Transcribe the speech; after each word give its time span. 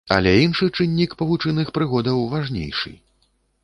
Але 0.13 0.31
іншы 0.45 0.69
чыннік 0.77 1.15
павучыных 1.21 1.71
прыгодаў 1.79 2.27
важнейшы. 2.37 3.01